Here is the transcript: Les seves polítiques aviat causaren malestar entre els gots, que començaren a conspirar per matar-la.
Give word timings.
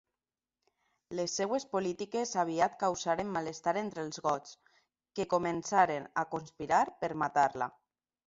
Les 1.17 1.33
seves 1.39 1.65
polítiques 1.73 2.31
aviat 2.43 2.79
causaren 2.83 3.29
malestar 3.35 3.73
entre 3.83 4.05
els 4.07 4.19
gots, 4.29 4.55
que 5.19 5.27
començaren 5.35 6.07
a 6.23 6.27
conspirar 6.35 6.83
per 7.05 7.11
matar-la. 7.25 7.69